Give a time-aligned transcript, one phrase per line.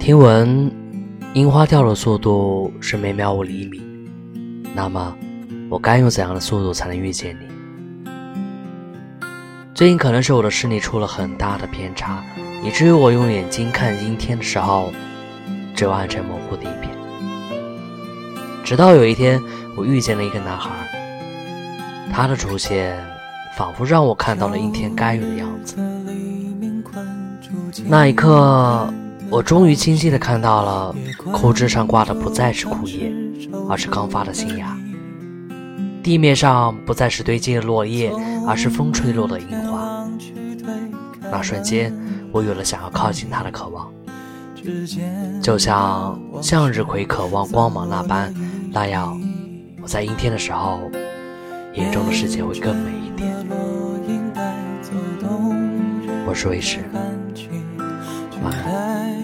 [0.00, 0.72] 听闻
[1.34, 3.82] 樱花掉落速度是每秒五厘米，
[4.74, 5.14] 那么
[5.68, 7.46] 我该用怎样的速度才能遇见你？
[9.74, 12.24] 最近可能是我的视力出了很大的偏差，
[12.64, 14.90] 以至于我用眼睛看阴天的时候，
[15.76, 16.90] 只有暗沉模糊的一片。
[18.64, 19.38] 直到有一天，
[19.76, 20.70] 我遇见了一个男孩，
[22.10, 22.98] 他的出现
[23.54, 25.76] 仿佛让我看到了阴天该有的样子。
[27.86, 28.92] 那一刻，
[29.30, 30.94] 我终于清晰地看到了
[31.32, 33.12] 枯枝上挂的不再是枯叶，
[33.68, 34.66] 而是刚发的新芽；
[36.02, 38.12] 地面上不再是堆积的落叶，
[38.46, 40.04] 而是风吹落的樱花。
[41.30, 41.96] 那瞬间，
[42.32, 43.88] 我有了想要靠近他的渴望，
[45.40, 48.34] 就像向日葵渴望光芒那般。
[48.72, 49.20] 那样，
[49.80, 50.90] 我在阴天的时候，
[51.74, 53.30] 眼中的世界会更美一点。
[56.26, 56.78] 我是卫士，
[58.42, 59.19] 晚安。